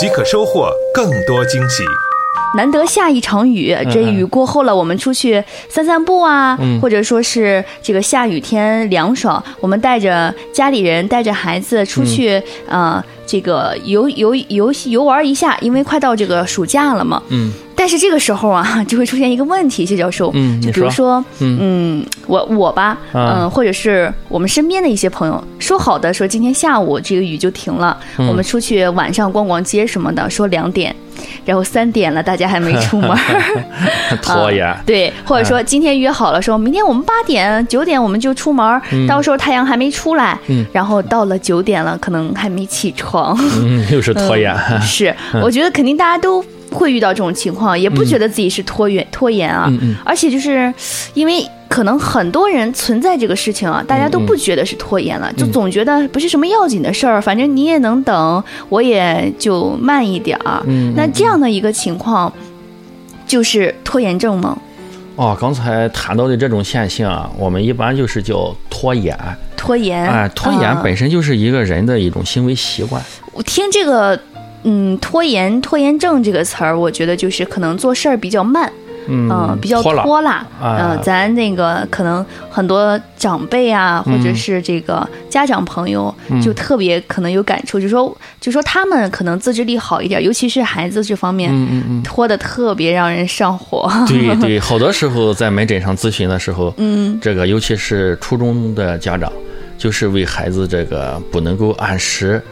[0.00, 1.84] 即可收获更多惊喜。
[2.56, 17.22] 难得下一场雨，这雨过后了，我们出去散散步啊，或者说是这个下雨天凉爽，我们带着家里人，带着孩子出去啊，这个游游游游玩一下，因为快到这个暑假了嘛。
[17.28, 17.52] 嗯。
[17.80, 20.30] 但是这个时候啊， 就会出现一个问题，谢教授。
[20.34, 30.94] 嗯，就比如说，嗯，我我吧，嗯，或者是我们身边的一些朋友，说好的说今天下午这个雨就停了，我们出去晚上逛逛街什么的，说两点，
[31.46, 33.16] 然后三点了，大家还没出门，
[34.20, 34.76] 拖延。
[34.84, 40.38] 对，或者说今天约好了，说明天我们八点九点我们就出门，到时候太阳还没出来，
[40.70, 44.54] 然后到了九点了，可能还没起床，嗯又是拖延。
[44.82, 46.44] 是，我觉得肯定大家都。
[46.70, 49.70] 会遇到这种情况，也不觉得自己是拖延拖延啊，
[50.04, 50.72] 而且就是
[51.14, 60.62] 因为可能很多人存在这个事情啊，大家都不觉得是拖延了，就总觉得不是什么要紧的事儿，反正你也能等，我也就慢一点儿。
[60.94, 62.32] 那这样的一个情况，
[63.26, 64.56] 就是拖延症吗？
[65.16, 69.16] 哦，刚才谈到的这种现象，我们一般就是叫拖延。
[69.56, 73.02] 拖延，哎，拖延本身就是一个人的一种行为习惯。
[73.32, 74.18] 我听这个。
[74.62, 78.70] 嗯，拖延拖延症这个词儿，我觉得就是可能做事儿比较慢，
[79.08, 80.46] 嗯，比较拖拉。
[80.62, 91.50] 嗯，咱那个可能很多长辈啊，或者是这个家长朋友，就特别可能有感触，就说就说他们可能自制力好一点，尤其是孩子这方面，
[92.04, 93.90] 拖的特别让人上火。
[94.06, 99.32] 对对，好多时候在门诊上咨询的时候，嗯，这个尤其是初中的家长，
[99.78, 102.42] 就是为孩子这个不能够按时。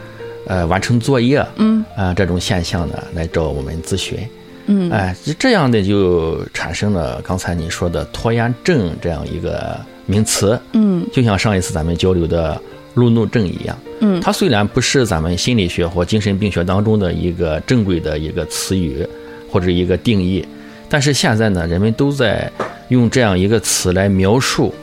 [0.49, 4.17] 呃，完成作业，嗯，啊，这种现象呢，来找我们咨询，
[4.65, 12.59] 嗯，哎，这样的就产生了刚才你说的拖延症这样一个名词，嗯，就像上一次咱们交流的
[12.95, 19.07] 路怒症一样，嗯，它虽然不是咱们心理学或精神病学当中的一个正规的一个词语
[19.51, 20.43] 或者一个定义，
[20.89, 22.51] 但是现在呢，人们都在
[22.87, 24.73] 用这样一个词来描述，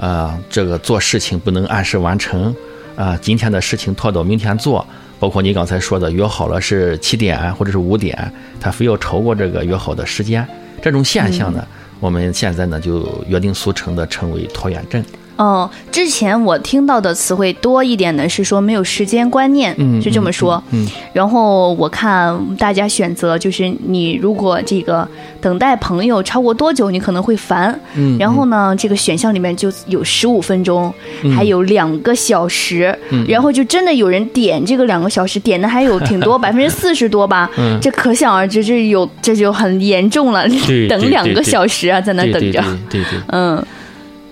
[0.00, 2.52] 啊，这个做事情不能按时完成，
[2.96, 4.86] 啊，今天的事情拖到明天做。
[5.18, 10.44] 包括你刚才说的，约好了是七点或者是五点，他非要超过这个约好的时间，
[10.82, 11.64] 这种现象呢，
[12.00, 15.04] 我们现在呢就约定俗成的称为拖延症。
[15.42, 20.62] 哦，之前我听到的词汇多一点的是说没有时间观念，嗯是这么说。
[20.70, 25.06] 嗯，然后我看大家选择就是你如果这个
[25.40, 27.76] 等待朋友超过多久，你可能会烦。
[27.96, 30.94] 嗯，然后呢，这个选项里面就有十五分钟，
[31.36, 37.50] 还有两个小时，嗯然后就真的有人点这个两个小时，点的还有挺多， 百分之四十多吧。
[37.56, 40.46] 嗯，这可想而知，这有这就很严重了，
[40.88, 42.62] 等两个小时啊，在那等着。
[42.88, 43.60] 对对，嗯。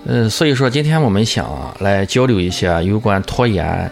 [0.05, 1.47] 嗯，所以说今天我们想
[1.79, 3.89] 来交流一下有关拖延，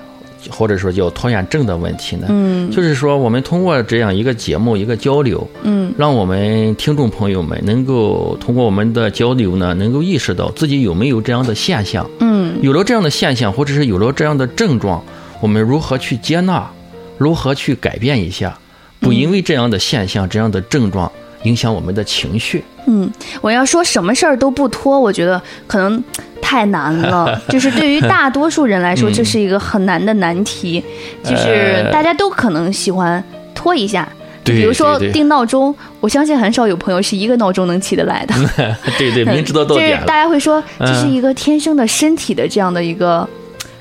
[0.50, 2.28] 或者说叫拖延症的问题呢。
[2.30, 12.10] 嗯，就是说我们通过这样一个节目一个交流，嗯，让我们听众朋友们能够通过我们的交流呢，能够意识到自己有没有这样的现象。
[12.20, 15.04] 嗯，有了这样的现象，或者是有了这样的症状，
[15.42, 16.70] 我们如何去接纳，
[17.18, 18.58] 如何去改变一下，
[19.00, 21.12] 不因为这样的现象、这样的症状
[21.44, 22.64] 影响我们的情绪。
[22.88, 23.10] 嗯，
[23.42, 26.04] 我要说什么事儿都不拖，我觉得可能
[26.42, 27.40] 太难了。
[27.50, 30.84] 就是对于大多数人来说，这是一个很难的难题。
[31.24, 33.24] 就是大家都可能喜欢
[33.54, 34.08] 拖一下，
[34.44, 38.34] 比如说定闹钟，我相信很少有朋友是一个闹钟能起得来的。
[38.98, 43.28] 对对，明知道到点 就是大家会说，这是一个天生的身体的这样的一个。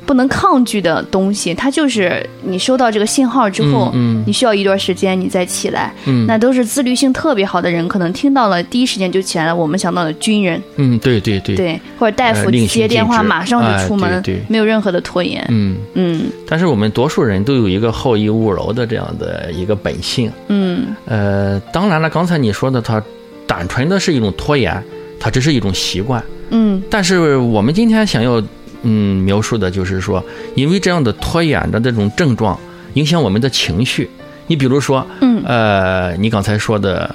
[0.08, 3.92] 不能抗拒的东西，它就是你收到这个信号之后，
[4.24, 5.92] 你需要一段时间你再起来。
[6.26, 9.54] 那都是自律性特别好的人，可能听到了第一时间就起来了。
[9.54, 15.44] 我们想到的军人，嗯，对对对，对，或者大夫接电话马上就出门，没有任何的拖延。
[15.50, 16.22] 嗯嗯。
[16.48, 20.32] 但是我们多数人都有一个好逸恶劳的这样的一个本性。
[20.48, 20.86] 嗯。
[21.04, 23.02] 呃，当然了，刚才你说的，它
[23.46, 24.82] 单纯的是一种拖延，
[25.20, 26.24] 它只是一种习惯。
[26.48, 26.82] 嗯。
[26.88, 28.42] 但是我们今天想要。
[28.82, 32.58] 嗯，描述的就是说，因为这样的拖延的这种症状
[32.94, 34.08] 影响我们的情绪。
[34.46, 37.14] 你比如说，嗯，呃，你刚才说的，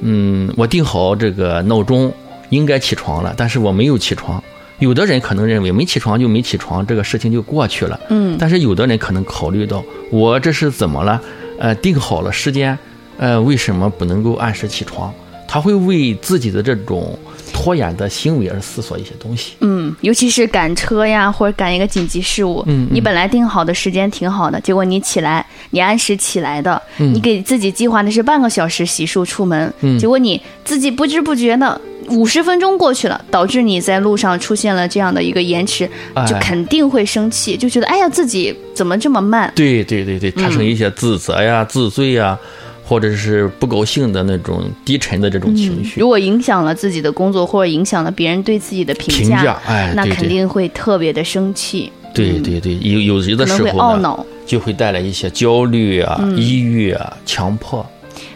[0.00, 2.12] 嗯，我定好这个闹钟
[2.50, 4.42] 应该起床了，但是我没有起床。
[4.78, 7.98] 有的人可能认为没起床就没起床，这个事情就过去了。
[8.10, 11.20] 嗯，但是有的人可能考虑到，我这是怎么了？
[11.58, 12.78] 呃，定好了时间，
[13.16, 15.12] 呃，为什么不能够按时起床？
[15.48, 17.18] 他会为自己的这种
[17.58, 19.54] 拖延的行为而思索一些东西。
[19.60, 22.62] 嗯，尤其是赶车呀，或者赶一个紧急事务。
[22.68, 35.90] 嗯，你本来定好的时间挺好的，结果你起来，你按时起来的，你给自己计划的是半个小时洗漱出门，结果你自己不知不觉的五十分钟过去了，导致你在路上出现了这样的一个延迟，
[36.28, 39.52] 就肯定会生气，就觉得哎呀自己怎么这么慢？
[39.56, 42.38] 对对对对，产生一些自责呀、自罪呀。
[42.88, 51.92] 或者是不高兴的那种低沉的这种情绪，如果影响了自己的工作，或者影响了别人对自己的评价，哎，那肯定会特别的生气。
[52.14, 57.84] 对对对，有有的时候呢，就会带来一些焦虑啊、抑郁啊、强迫。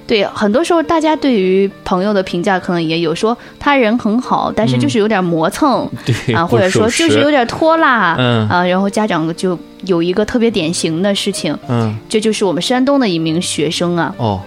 [0.07, 5.89] 对，很多时候大家对于朋友的评价可能也有说他人很好，但是就是有点磨蹭，
[6.35, 14.41] 啊，或者说就是有点拖拉，嗯啊，然后家长就有一个特别典型的事情，嗯，这就是我们山东的一名学生啊，哦。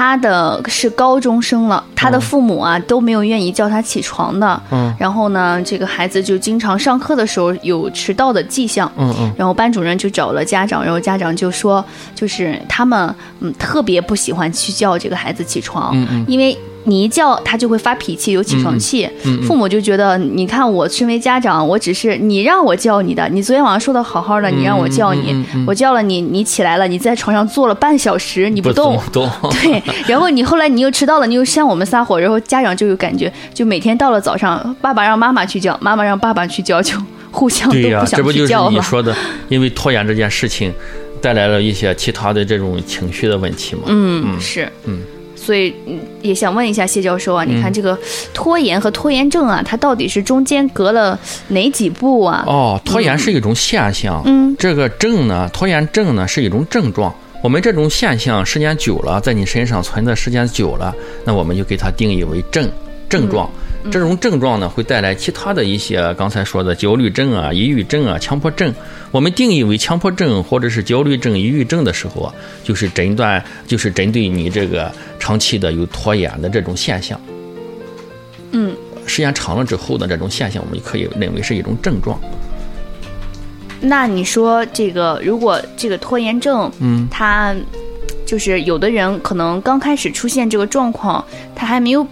[0.00, 4.58] 他的是高中生了，他的父母啊都没有愿意叫他起床的。
[4.70, 8.90] 嗯，然后呢，这个孩子就经常上课的时候有迟到的迹象。
[8.96, 16.56] 嗯嗯，然后班主任就找了家长，然后家长就说，就是他们嗯特别不喜欢去叫这个孩子起床，嗯嗯，因为。
[16.90, 19.08] 你一叫他就会发脾气，有起床气。
[19.46, 29.30] 父母就觉得，你看我身为家长，我只是你让我叫你的，你昨天晚上说的好好的，你让我叫你，我叫了你，你起来了，你在床上坐了半小时，你不动，动。
[29.62, 36.96] 对，然后你后来你又迟到了，你又向我们撒火，然后家长就有感觉，就每天到了早上，爸爸让妈妈去叫，妈妈让爸爸去叫，就
[37.30, 39.14] 互相都不想去叫这不就是你说的，
[39.48, 40.72] 因为拖延这件事情，
[41.22, 43.82] 带来了一些其他的这种情绪的问题嘛？
[43.86, 45.00] 嗯，是，嗯。
[45.50, 45.74] 所以
[46.22, 47.98] 也想问一下谢教授啊，你看这个
[48.32, 51.18] 拖延和拖延症啊，它到底是中间隔了
[51.48, 52.44] 哪几步啊？
[52.46, 57.12] 哦，拖延是一种现象，嗯，这个症呢，拖延症呢是一种症状。
[57.42, 60.94] 我们这种现象时间久了，在你身上存的时间久了，
[61.24, 62.70] 那我们就给它定义为症
[63.08, 63.50] 症状。
[63.90, 68.74] 这种症状呢，会带来其他的一些刚才说的焦虑症啊、抑郁症啊、强迫症。
[69.10, 77.18] 我们定义为强迫症或者是焦虑症、抑郁症的时候啊，就是诊断，就是针对你这个长期的有拖延的这种现象。
[78.52, 82.20] 嗯，时间长了之后的这种现象，我们就可以认为是一种症状。
[83.80, 87.56] 那你说这个，如果这个拖延症，嗯，他
[88.26, 91.24] 就是有的人可能刚开始出现这个状况，
[91.56, 92.06] 他还没有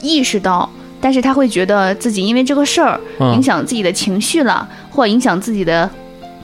[0.00, 0.68] 意识到。
[1.04, 2.98] 但是他会觉得自己因为这个事儿
[3.34, 5.88] 影响自己的情绪了，或影响自己的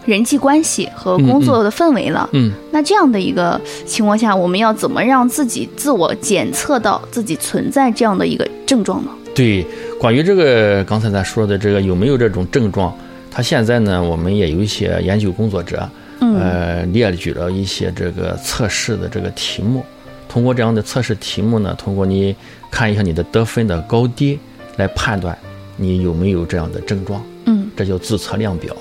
[0.04, 2.28] 人际关系和工作的氛围了。
[2.34, 9.10] 嗯，那这样的一个情况下，我们要怎么让自己自我检测到自己存在这样的一个症状呢？
[9.34, 9.64] 对，
[9.98, 12.94] 关于这个刚才咱说的这个有没有这种症状，
[13.30, 19.82] 他现在呢，我们也有一些研究工作者，呃，列举了一些这个测试的这个题目，
[20.28, 22.36] 通过这样的测试题目呢，通过你
[22.70, 24.38] 看一下你的得分的高低。
[24.80, 25.36] 来判断
[25.76, 28.74] 你有没有这样的症状，嗯，这叫自测量表，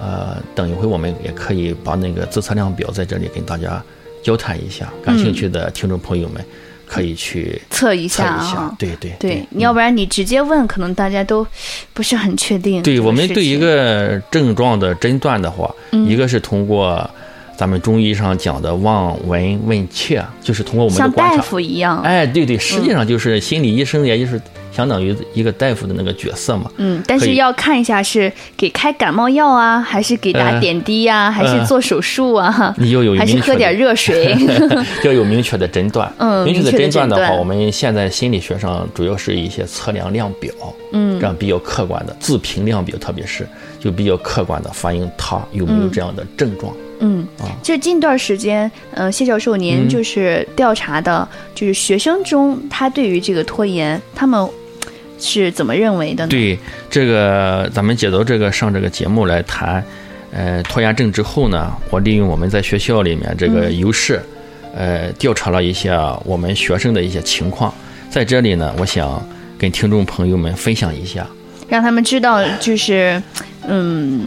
[0.00, 3.82] 呃，等一会我们也可以把那个自测量表在这里跟大家
[4.22, 6.44] 交谈一下，感兴趣的听众朋友们
[6.86, 11.46] 可以去测一下啊，对对对，你要不然你直接问，可能大家都
[11.92, 12.82] 不是很确定。
[12.82, 15.74] 对我们对一个症状的诊断的话，
[16.06, 17.10] 一个是通过
[17.56, 24.40] 咱们中医上讲的望闻问切，就是通过我们的观察，像大夫一样，哎，对对，实际上就是心理医生，也就是。
[24.74, 32.74] 相当于一个大夫的那个角色嘛，嗯，但是要看一下是给开感冒药啊，还是给打点滴呀，还是做手术啊？
[32.76, 34.36] 你又有还是喝点热水，
[35.04, 36.12] 要有明确的诊断。
[36.18, 40.52] 嗯，明确的诊断的话，我们现在心理学上主要是一些测量量表，
[40.92, 43.46] 嗯，这样比较客观的自评量表，特别是
[43.78, 46.74] 就比较客观的反映他有没有这样的症状。
[46.98, 54.48] 嗯，啊，这近段时间，呃，谢教授您就是调查的，就是学生中他对于这个拖延，他们。
[55.24, 56.28] 是怎么认为的呢？
[56.28, 56.58] 对
[56.90, 59.82] 这个，咱们接到这个上这个节目来谈，
[60.30, 64.20] 呃，拖延症之后呢，我利用我们在学校里面这个优势，
[64.74, 67.72] 呃，调查了一下我们学生的一些情况，
[68.10, 69.26] 在这里呢，我想
[69.56, 71.26] 跟听众朋友们分享一下，
[71.68, 73.20] 让他们知道，就是
[73.66, 74.26] 嗯，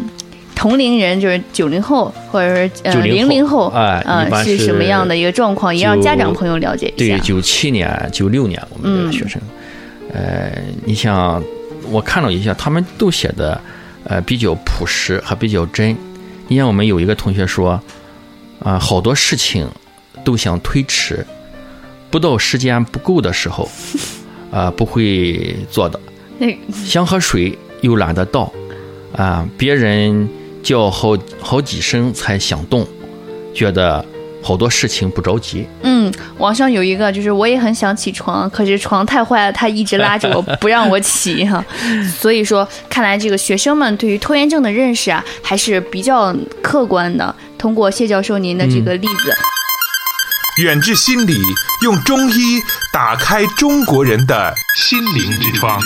[0.55, 4.01] 同龄人就是九零后或者是呃零零后啊，
[4.43, 7.15] 是什么样的一个状况，也让家长朋友了解一下。
[7.15, 9.39] 对，九七年、九六年我们这个学生。
[10.13, 10.51] 呃，
[10.85, 11.43] 你像
[11.89, 13.59] 我看了一下，他们都写的，
[14.03, 15.95] 呃，比较朴实和比较真。
[16.47, 17.81] 你像我们有一个同学说，
[18.59, 19.67] 啊，好多事情
[20.23, 21.25] 都想推迟，
[22.09, 23.69] 不到时间不够的时候，
[24.51, 25.99] 啊， 不会做的。
[26.85, 28.51] 想喝水又懒得倒，
[29.15, 30.29] 啊，别人
[30.63, 32.87] 叫好好几声才想动，
[33.53, 34.05] 觉得
[34.47, 35.67] 好多事情不着急。
[35.81, 41.61] 嗯，网上有一个，就是我也很想起床，可是床太坏了，他一直拉着我不让我起哈。
[42.17, 47.35] 所以说，看来这个学生们对于拖延症的认识啊，还是比较客观的。
[47.57, 49.35] 通过谢教授您的这个例子，
[50.63, 51.37] 远志心理
[51.83, 52.61] 用中医
[52.93, 55.77] 打开中国人的心灵之窗。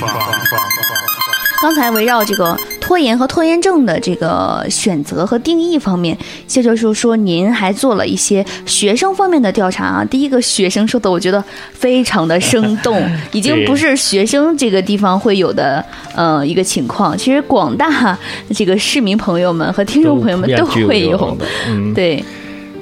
[1.64, 2.56] 刚才围绕这个
[2.92, 10.04] 拖延和拖延症的这个选择和定义方面，谢教授说您还做了一些学生方面的调查啊。
[10.04, 15.82] 第一个学生说的，我觉得非常的生动， 已经不是学生这个地方会有的
[16.14, 17.18] 呃一个情况。
[17.18, 18.20] 其实广大
[18.54, 21.38] 这个市民朋友们和听众朋友们都会有。
[21.70, 22.22] 嗯，对。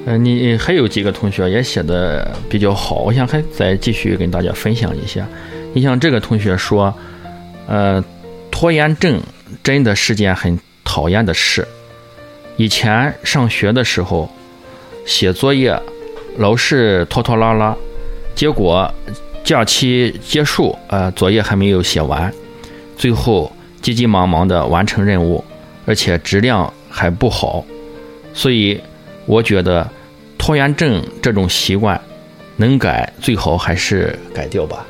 [0.08, 5.24] 呃，你还有几个同学也写的比较好，我想还再继续跟大家分享一下。
[5.72, 6.92] 你像这个同学说，
[7.68, 8.04] 呃。
[8.52, 9.22] 拖延症
[9.64, 11.68] 真的是件很讨厌的事。
[12.58, 14.30] 以前上学的时候，
[15.06, 15.80] 写作业
[16.38, 17.76] 老是拖拖拉拉，
[18.36, 18.92] 结果
[19.44, 22.34] 假期结束，呃，作业还没有写完，
[22.98, 23.52] 最后
[23.82, 25.44] 急急忙忙的完成任务，
[25.86, 27.66] 而且质量还不好。
[28.34, 28.80] 所以，
[29.26, 29.90] 我觉得
[30.38, 32.00] 拖延症这种习惯
[32.58, 34.86] 能改，最好还是改掉吧。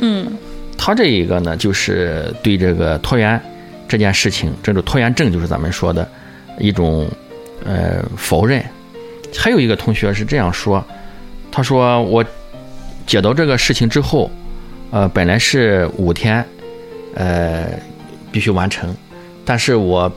[0.00, 0.36] 嗯。
[0.78, 3.40] 他这一个呢，就是对这个拖延
[3.88, 6.08] 这件事情，这种拖延症就是咱们说的
[6.58, 7.08] 一种
[7.64, 8.64] 呃否认。
[9.36, 10.84] 还有一个同学是这样说，
[11.50, 12.24] 他说我
[13.06, 14.30] 接到这个事情之后，
[14.90, 16.44] 呃，本来是五天
[17.14, 17.66] 呃
[18.30, 18.94] 必须完成，
[19.44, 20.10] 但是我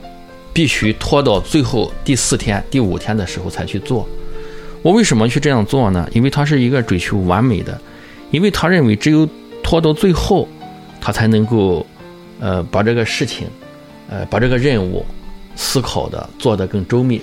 [0.52, 4.08] 必须拖到最后第四天、第五天的时候才去做。
[4.82, 6.08] 我为什么去这样做呢？
[6.12, 7.80] 因为他是一个追求完美的，
[8.30, 9.28] 因为他认为只有
[9.62, 10.48] 拖到最后。
[11.02, 11.86] 他才能够，
[12.40, 13.48] 呃，把这个事情，
[14.10, 15.06] 呃，把这个任务
[15.54, 17.22] 思考的做得更周密，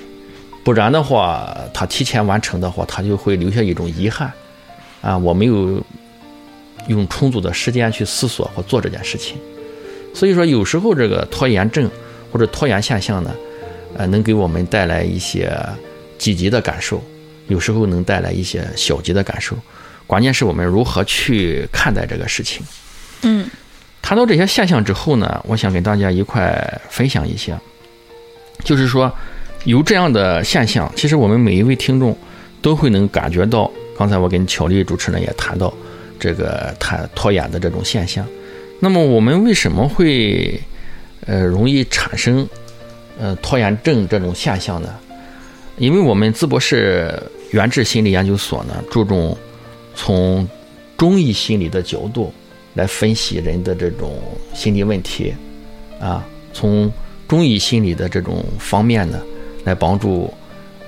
[0.63, 4.31] 不然的话，他提前完成的话，他就会留下一种遗憾，
[5.01, 5.83] 啊，我没有
[6.87, 9.35] 用充足的时间去思索或做这件事情。
[10.13, 11.91] 所以说，有时候这个拖延症
[12.31, 13.35] 或者拖延现象呢，
[13.97, 15.53] 呃，能给我们带来一些
[16.17, 17.03] 积极的感受，
[17.49, 19.57] 有时候能带来一些消极的感受，
[20.07, 22.65] 关键是我们如何去看待这个事情。
[23.23, 23.45] 嗯。
[24.07, 27.59] 谈到这些现象之后呢，我想跟大家一块分享一下，
[28.63, 29.11] 就是说
[29.65, 32.17] 有这样的现象，其实我们每一位听众
[32.61, 33.69] 都会能感觉到。
[33.97, 35.73] 刚才我跟巧丽主持人也谈到
[36.17, 38.25] 这个谈拖延的这种现象。
[38.79, 40.57] 那么我们为什么会
[41.25, 42.47] 呃容易产生
[43.19, 44.95] 呃拖延症这种现象呢？
[45.75, 47.13] 因为我们淄博市
[47.51, 49.37] 原治心理研究所呢，注重
[49.93, 50.47] 从
[50.95, 52.33] 中医心理的角度。
[52.77, 54.21] 来分析人的这种
[54.53, 55.33] 心理问题，
[55.99, 56.91] 啊，从
[57.27, 59.19] 中医心理的这种方面呢，
[59.63, 60.31] 来帮助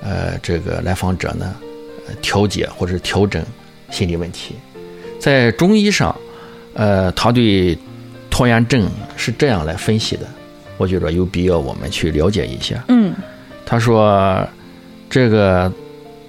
[0.03, 1.55] 呃这个来访者呢
[2.21, 3.43] 调节或者调整
[3.89, 4.53] 心理问题。
[5.17, 6.15] 在中医上，
[6.75, 7.75] 呃，他对
[8.29, 10.27] 拖延症是这样来分析的，
[10.77, 12.85] 我觉得有必要我们去了解一下。
[12.89, 13.15] 嗯，
[13.65, 14.47] 他说
[15.09, 15.73] 这个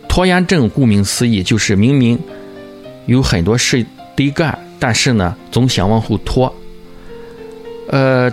[0.08, 2.18] 拖延症顾名思义就是明明
[3.04, 3.84] 有很多事
[4.16, 4.58] 得干。
[4.80, 6.52] 但是呢，总想往后拖。
[7.88, 8.32] 呃，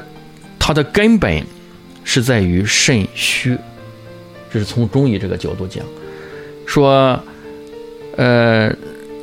[0.57, 1.45] 它的根本
[2.03, 3.57] 是在于肾虚，
[4.51, 5.83] 这是从中医这个角度讲，
[6.65, 7.21] 说，
[8.15, 8.73] 呃，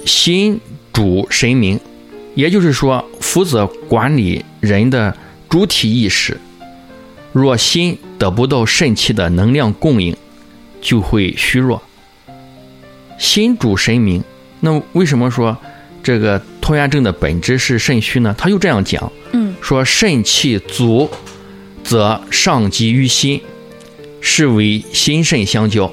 [0.04, 0.60] 心
[0.92, 1.80] 主神明，
[2.34, 5.16] 也就是说，负责管理人的
[5.48, 6.36] 主体意识。
[7.32, 10.16] 若心得不到肾气的能量供应，
[10.80, 11.82] 就会虚弱。
[13.18, 14.22] 心主神明，
[14.60, 15.56] 那为什么说？
[16.04, 18.34] 这个拖延症的本质是肾虚呢？
[18.36, 21.10] 他又这样讲，嗯，说肾气足，
[21.82, 23.40] 则上积于心，
[24.20, 25.90] 是为心肾相交；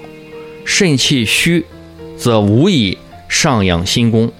[0.65, 1.65] 肾气虚，
[2.17, 2.97] 则无以
[3.29, 4.33] 上养心功，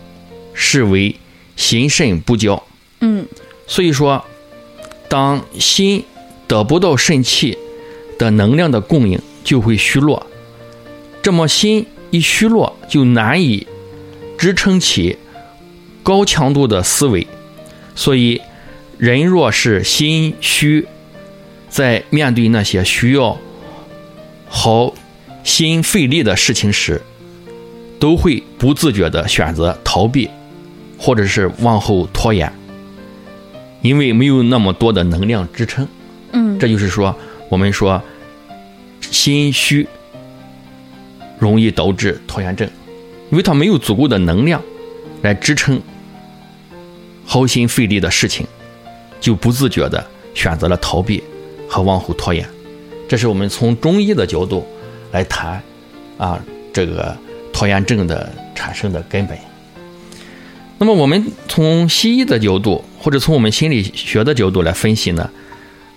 [0.54, 1.16] 是为
[1.56, 2.62] 心肾不交。
[3.00, 3.26] 嗯，
[3.66, 4.26] 所以说，
[5.08, 6.04] 当心
[6.48, 7.58] 得不到肾气
[8.20, 10.28] 的能量的供应，就会虚弱。
[11.22, 13.66] 这么心一虚弱，就难以
[14.38, 15.18] 支撑起。
[16.04, 17.28] 高强度的思维，
[17.96, 18.42] 所以
[18.98, 20.86] 人若是心虚，
[21.70, 23.38] 在面对那些需要
[24.50, 24.94] 耗
[25.44, 27.02] 心费力的事情时，
[28.00, 30.30] 都会不自觉的选择逃避，
[30.98, 32.52] 或者是往后拖延，
[33.82, 35.88] 因为没有那么多的能量支撑。
[36.34, 37.16] 嗯，这就是说，
[37.50, 38.02] 我们说
[39.02, 39.88] 心虚
[41.38, 42.68] 容易导致拖延症，
[43.32, 44.62] 因为他没有足够的能量
[45.22, 45.82] 来支撑。
[47.32, 48.46] 耗心费力的事情，
[49.22, 51.24] 就不自觉地选择了逃避
[51.66, 52.46] 和往后拖延。
[53.08, 54.68] 这是我们从中医的角度
[55.14, 55.64] 来谈
[56.18, 56.38] 啊，
[56.74, 57.16] 这个
[57.54, 57.66] 拖。
[57.66, 59.38] 延症的产生的根本。
[60.78, 65.30] 那么我们从西医的角度，或者从我们心理学的角度来分析呢，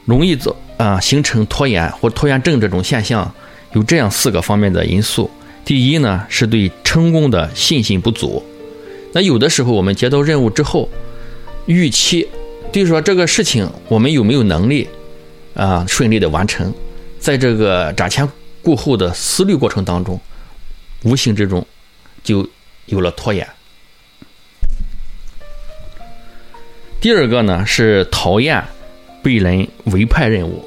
[0.04, 3.34] 容易做啊形成拖延或拖延症这种现象，
[3.72, 5.28] 有这样四个方面的因素。
[5.64, 8.40] 第一呢，是对成功的信心不足。
[9.12, 10.88] 那有的时候我们接到任务之后，
[11.66, 12.26] 预期，
[12.72, 14.88] 就是说这个事情我们有没有能力
[15.54, 16.72] 啊顺利的完成，
[17.18, 18.28] 在这个瞻前
[18.62, 20.20] 顾后的思虑过程当中，
[21.04, 21.66] 无形之中
[22.22, 22.48] 就
[22.86, 23.46] 有了拖延。
[27.00, 28.64] 第二个呢是讨厌
[29.22, 30.64] 被人委派任务。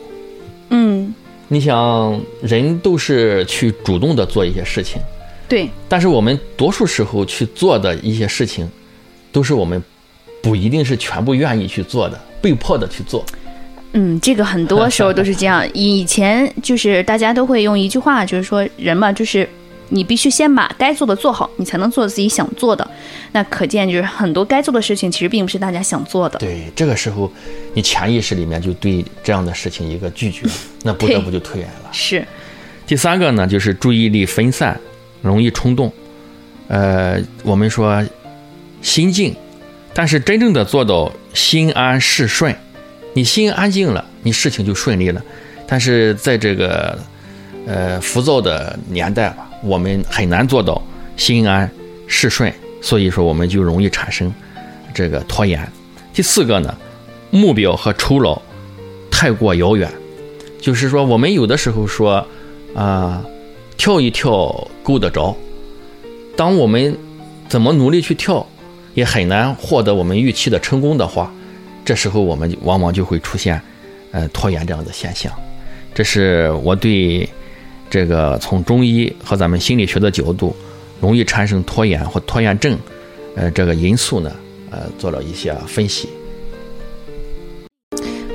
[0.69, 1.13] 嗯。
[1.49, 5.01] 你想，人都是去主动的做一些事情，
[5.47, 5.69] 对。
[5.87, 8.69] 但是我们多数时候去做的一些事情，
[9.31, 9.81] 都是我们
[10.41, 13.25] 不一定是全部愿意去做的，被迫的去做。
[13.93, 15.67] 嗯，这个很多时候都是这样。
[15.73, 19.47] 以前就是大家都会用一句话，就是说人嘛，就是。
[19.89, 22.85] 你必须先把该做的做好，你才能做自己想做的。
[23.31, 26.37] 那可见就是很多该做的事情，其实并不是大家想做的。
[26.39, 27.31] 对，这个时候
[27.73, 30.45] 你潜意识里面就对这样的事情一个拒绝，
[30.83, 31.89] 那不得不就推延了。
[31.93, 32.27] 是。
[32.85, 34.77] 第三个呢，就是注意力分散，
[35.21, 35.89] 容易冲动。
[36.67, 38.05] 呃，我们说
[38.81, 39.33] 心静，
[39.97, 42.55] 但是真正的做到心安事顺，
[43.15, 45.19] 你心安静了，你事情就顺利了。
[45.65, 46.95] 但是在这个
[47.65, 49.49] 呃浮躁的年代吧。
[49.63, 50.79] 我们很难做到
[51.15, 51.67] 心安
[52.05, 54.31] 事顺，所以说我们就容易产生
[54.93, 55.67] 这个拖延。
[56.13, 56.77] 第四个呢，
[57.31, 58.39] 目标和酬劳
[59.09, 59.91] 太过遥远，
[60.61, 62.23] 就是说我们有的时候说
[62.75, 63.25] 啊，
[63.77, 65.35] 跳一跳够得着，
[66.35, 66.95] 当我们
[67.49, 68.45] 怎么努力去跳，
[68.97, 71.31] 也很难获得我们预期的成功的话，
[71.85, 73.61] 这时候我们往往就会出现
[74.11, 75.31] 呃拖延这样的现象。
[75.93, 77.29] 这是我对。
[77.89, 80.53] 这个从中医和咱们心理学的角度，
[80.99, 82.77] 容易产生拖延或拖延症，
[83.33, 84.29] 呃，这个因素呢，
[84.69, 86.09] 呃，做了一些分析。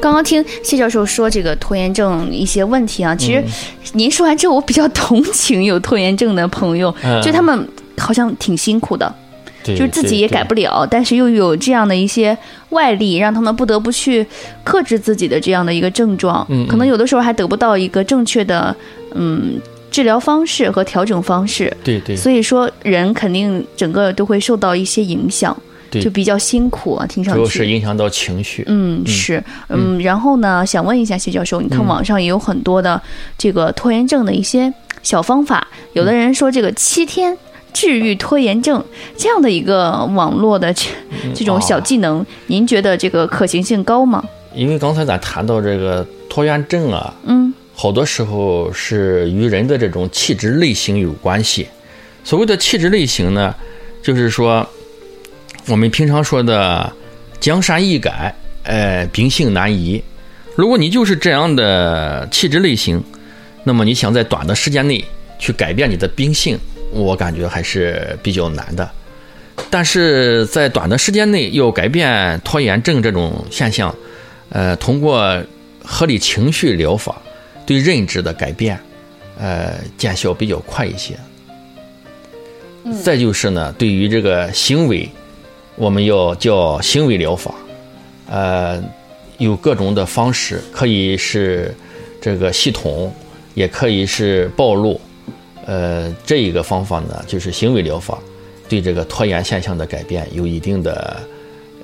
[0.01, 3.45] 刚刚听谢教授说这个拖延症一些问题啊，其实
[3.93, 6.91] 您说完之后，我比较同情有拖延症的朋友，
[7.23, 9.15] 就他们好像挺辛苦的。
[9.63, 12.37] 就是自己也改不了，但是又有这样的一些
[12.71, 14.27] 外力，让他们不得不去
[14.65, 16.45] 克制自己的这样的一个症状。
[16.51, 18.75] 嗯，可能有的时候还得不到一个正确的
[19.15, 21.75] 嗯治疗方式和调整方式。
[21.85, 22.17] 对对。
[22.17, 25.57] 所以说，人肯定整个都会受到一些影响，
[25.91, 27.07] 就比较辛苦啊。
[27.07, 28.65] 听上去主要是影响到情绪。
[28.67, 30.01] 嗯，是嗯。
[30.03, 33.01] 然后呢，想问一下谢教授，你看网上也有很多的
[33.39, 34.73] 这个拖延症的一些
[35.03, 37.37] 小方法，有的人说这个七天。
[37.73, 38.83] 治愈拖延症
[39.17, 40.89] 这样的一个网络的这
[41.35, 44.23] 这种小技能，您觉得这个可行性高吗？
[44.55, 51.67] 因为刚才咱谈到这个拖延症啊，嗯，好多时候是与人的这种气质类型有关系。
[52.23, 53.55] 所谓的气质类型呢，
[54.03, 54.67] 就是说
[55.67, 56.93] 我们平常说的
[57.41, 60.03] 江山易改，呃，秉性难移。
[60.55, 63.03] 如果你就是这样的气质类型，
[63.65, 65.03] 那么你想在短的时间内
[65.39, 66.59] 去改变你的秉性。
[66.93, 68.89] 我感觉还是比较难的，
[69.71, 73.95] 但是在短的时间内要改变拖延症这种现象，
[74.51, 75.43] 呃，通过
[75.83, 77.21] 合理情绪疗法
[77.65, 78.79] 对认知的改变，
[79.39, 81.15] 呃，见效比较快一些。
[83.03, 85.09] 再就是呢，对于这个行为，
[85.77, 87.55] 我们要叫行为疗法，
[88.29, 88.83] 呃，
[89.39, 91.75] 有各种的方式，可以是
[92.21, 93.15] 这个系统，
[93.55, 95.01] 也可以是暴露。
[95.65, 98.19] 呃，这一个方法呢，就是行为疗法，
[98.69, 101.17] 对这个拖延现象的改变有一定的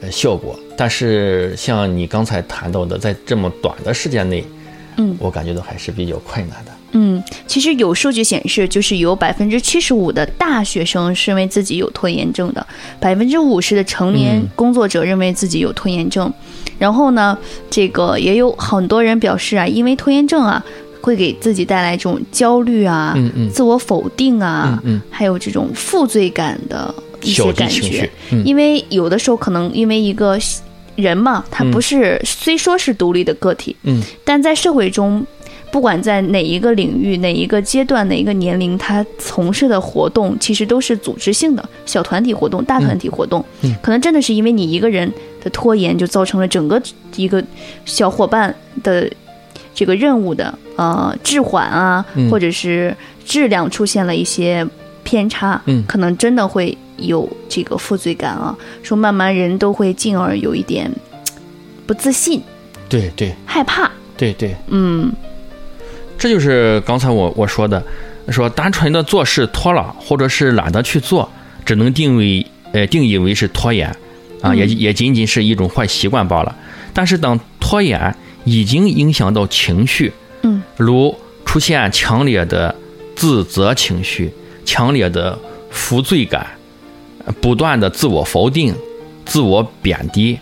[0.01, 0.59] 呃效果。
[0.77, 4.45] 但是像你刚才谈到的，在这么短的时间内，
[4.97, 6.73] 嗯，我感觉到还是比较困难的。
[6.93, 12.67] 嗯，其实有数据显示，就是有百分之七十五的大学生认为自己有拖延症的，
[12.99, 16.33] 百分之五十的成年工作者认为自己有拖延症。
[16.79, 17.39] 然后呢，
[17.69, 20.65] 这个也有很多人表示啊，因为拖延症啊。
[21.01, 23.17] 会给自己带来这种焦虑啊，
[23.53, 28.11] 自我否定啊，还有这种负罪感的一些感觉。
[28.45, 30.39] 因为有的时候可能因为一个
[30.97, 33.75] 人嘛，他不是虽说是独立的个体，
[34.25, 35.25] 但在社会中，
[35.71, 43.45] 不管在哪一个领域、哪一个阶段、哪一个年龄，他从事的活动其实都是组织性的小团体活动、大团体活动。
[43.81, 45.11] 可能真的是因为你一个人
[45.43, 46.83] 的拖延，就造成了整个
[47.17, 47.43] 一个
[47.85, 49.09] 小伙伴的。
[49.75, 54.67] 这个任务的呃滞缓啊，或者是质量出现了一些
[55.05, 58.57] 偏差，嗯，可能真的会有这个负罪感啊。
[58.83, 60.91] 说慢慢人都会进而有一点
[61.87, 62.43] 不自信，
[62.89, 65.13] 对对，害怕，对对，嗯，
[66.19, 67.83] 这就是刚才我我说的，
[68.29, 71.31] 说单纯的做事拖了，或者是懒得去做，
[71.65, 73.95] 只能定位呃定义为是拖延，
[74.43, 76.55] 啊，也也仅仅是一种坏习惯罢了。
[76.93, 78.15] 但是等拖延
[78.45, 82.75] 已经影响到情绪，嗯，如出现强烈的
[83.15, 84.33] 自责情绪、
[84.65, 85.39] 强烈的
[85.71, 86.47] 负罪感、
[87.41, 88.75] 不断的自我否定、
[89.25, 90.39] 自我贬低，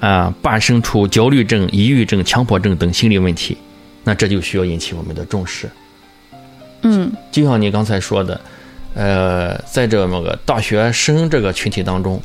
[0.00, 3.56] 啊，伴生出焦虑症、抑郁症、强迫症等心理问题，
[4.04, 5.70] 那这就需要引起我们的重视。
[6.82, 8.40] 嗯，就像你刚才说的，
[8.94, 12.20] 呃，在这么个大学生这个群体当中，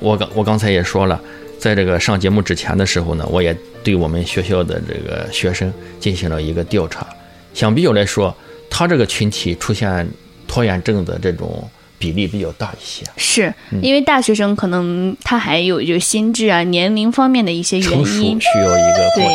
[0.00, 1.20] 我刚我刚才也说了，
[1.58, 7.06] 在这个上节目之前的时候呢，我也对我们学校的这个学生进行了一个调查。
[7.54, 8.34] 相比较来说，
[8.68, 10.08] 他这个群体出现
[10.46, 19.34] 拖延症的这种比例比较大一些，是因为大学生可能他还有就心智啊、年龄方面的一些原因，需要一个过程。